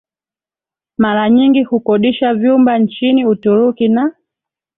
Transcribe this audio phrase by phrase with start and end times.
[0.97, 4.15] mara nyingi hukodisha vyumba nchini Uturuki na